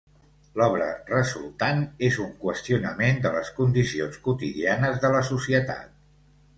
L'obra 0.61 0.87
resultant 1.09 1.83
és 2.09 2.17
un 2.25 2.33
qüestionament 2.45 3.23
de 3.27 3.35
les 3.39 3.55
condicions 3.61 4.21
quotidianes 4.27 5.03
de 5.07 5.17
la 5.19 5.25
societat. 5.33 5.99